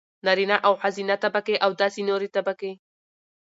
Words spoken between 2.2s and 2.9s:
طبقې.